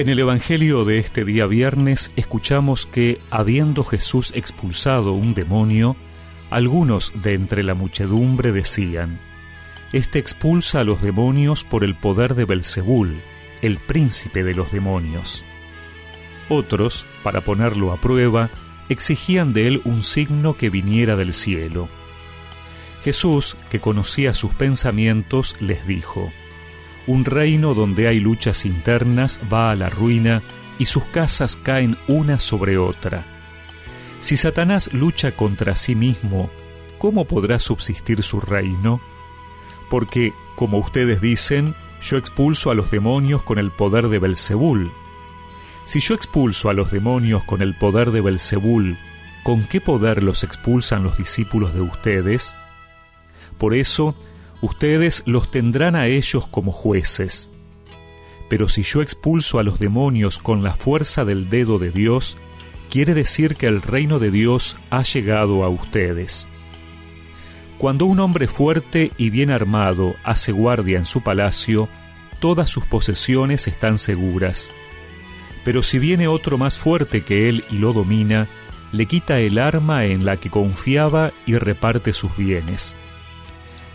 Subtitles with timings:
[0.00, 5.94] En el Evangelio de este día viernes escuchamos que, habiendo Jesús expulsado un demonio,
[6.48, 9.20] algunos de entre la muchedumbre decían,
[9.92, 13.20] Este expulsa a los demonios por el poder de Belzebul,
[13.60, 15.44] el príncipe de los demonios.
[16.48, 18.48] Otros, para ponerlo a prueba,
[18.88, 21.90] exigían de él un signo que viniera del cielo.
[23.02, 26.32] Jesús, que conocía sus pensamientos, les dijo,
[27.06, 30.42] un reino donde hay luchas internas va a la ruina
[30.78, 33.26] y sus casas caen una sobre otra.
[34.18, 36.50] Si Satanás lucha contra sí mismo,
[36.98, 39.00] ¿cómo podrá subsistir su reino?
[39.88, 44.90] Porque, como ustedes dicen, yo expulso a los demonios con el poder de Belzebul.
[45.84, 48.98] Si yo expulso a los demonios con el poder de Belzebul,
[49.42, 52.54] ¿con qué poder los expulsan los discípulos de ustedes?
[53.58, 54.14] Por eso,
[54.60, 57.50] ustedes los tendrán a ellos como jueces.
[58.48, 62.36] Pero si yo expulso a los demonios con la fuerza del dedo de Dios,
[62.90, 66.48] quiere decir que el reino de Dios ha llegado a ustedes.
[67.78, 71.88] Cuando un hombre fuerte y bien armado hace guardia en su palacio,
[72.40, 74.70] todas sus posesiones están seguras.
[75.64, 78.48] Pero si viene otro más fuerte que él y lo domina,
[78.92, 82.96] le quita el arma en la que confiaba y reparte sus bienes.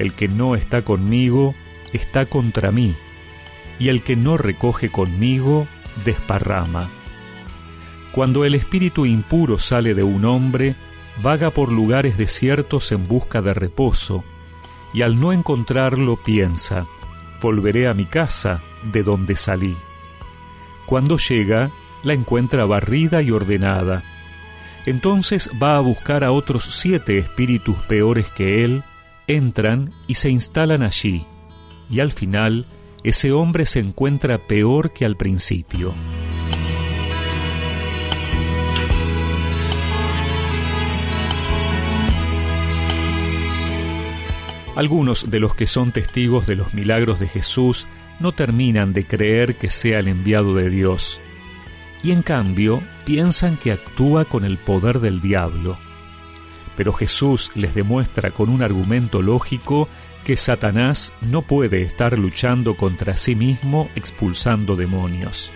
[0.00, 1.54] El que no está conmigo
[1.92, 2.96] está contra mí,
[3.78, 5.68] y el que no recoge conmigo
[6.06, 6.90] desparrama.
[8.10, 10.74] Cuando el espíritu impuro sale de un hombre,
[11.22, 14.24] vaga por lugares desiertos en busca de reposo,
[14.94, 16.86] y al no encontrarlo piensa,
[17.42, 19.76] volveré a mi casa de donde salí.
[20.86, 21.70] Cuando llega,
[22.02, 24.02] la encuentra barrida y ordenada.
[24.86, 28.82] Entonces va a buscar a otros siete espíritus peores que él,
[29.36, 31.24] entran y se instalan allí,
[31.88, 32.66] y al final
[33.02, 35.94] ese hombre se encuentra peor que al principio.
[44.76, 47.86] Algunos de los que son testigos de los milagros de Jesús
[48.18, 51.20] no terminan de creer que sea el enviado de Dios,
[52.02, 55.78] y en cambio piensan que actúa con el poder del diablo
[56.76, 59.88] pero Jesús les demuestra con un argumento lógico
[60.24, 65.52] que Satanás no puede estar luchando contra sí mismo expulsando demonios.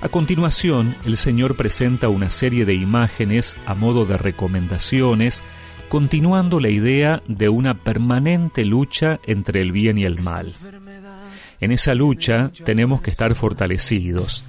[0.00, 5.42] A continuación, el Señor presenta una serie de imágenes a modo de recomendaciones,
[5.88, 10.54] continuando la idea de una permanente lucha entre el bien y el mal.
[11.60, 14.44] En esa lucha tenemos que estar fortalecidos.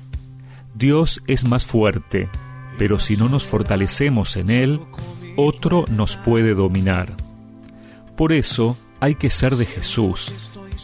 [0.76, 2.30] Dios es más fuerte,
[2.78, 4.80] pero si no nos fortalecemos en Él,
[5.40, 7.14] otro nos puede dominar.
[8.16, 10.34] Por eso hay que ser de Jesús,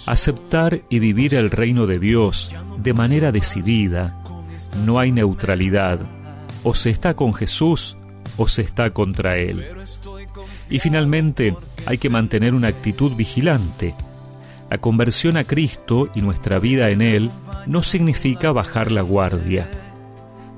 [0.06, 4.22] aceptar y vivir el reino de Dios de manera decidida.
[4.86, 6.00] No hay neutralidad.
[6.64, 7.98] O se está con Jesús
[8.38, 9.66] o se está contra Él.
[10.70, 11.56] Y finalmente
[11.86, 13.96] hay que mantener una actitud vigilante.
[14.70, 17.30] La conversión a Cristo y nuestra vida en Él
[17.68, 19.70] no significa bajar la guardia.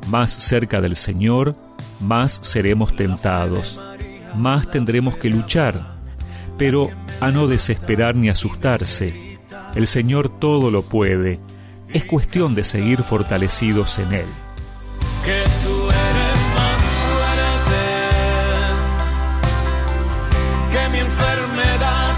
[0.08, 1.56] Más cerca del Señor,
[2.00, 3.80] más seremos tentados,
[4.36, 5.98] más tendremos que luchar,
[6.58, 9.40] pero a no desesperar ni asustarse.
[9.76, 11.40] El Señor todo lo puede,
[11.90, 14.26] es cuestión de seguir fortalecidos en Él.
[15.26, 17.84] Que tú eres más fuerte
[20.72, 22.14] que mi enfermedad,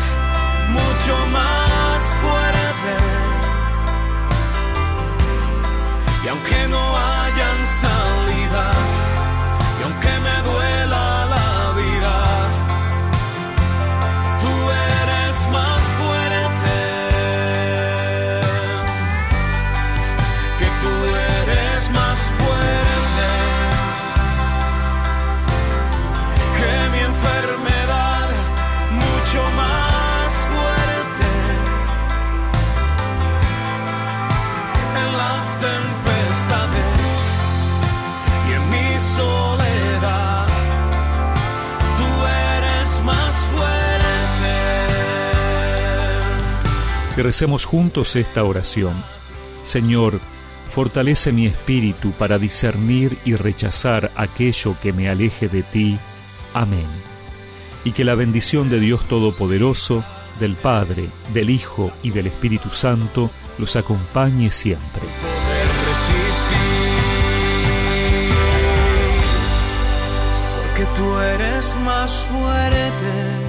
[0.70, 2.94] mucho más fuerte.
[6.24, 8.99] Y aunque no hayan salidas,
[10.02, 10.49] y aunque me
[47.24, 48.94] Recemos juntos esta oración.
[49.62, 50.22] Señor,
[50.70, 56.00] fortalece mi espíritu para discernir y rechazar aquello que me aleje de ti.
[56.54, 56.88] Amén.
[57.84, 60.04] Y que la bendición de Dios Todopoderoso,
[60.40, 65.04] del Padre, del Hijo y del Espíritu Santo los acompañe siempre.
[70.66, 73.40] porque tú eres más fuerte